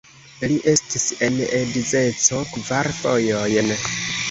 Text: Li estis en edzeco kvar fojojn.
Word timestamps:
Li 0.51 0.55
estis 0.71 1.05
en 1.27 1.37
edzeco 1.59 2.41
kvar 2.55 2.93
fojojn. 3.03 3.73